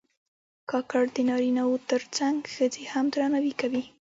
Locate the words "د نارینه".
1.15-1.63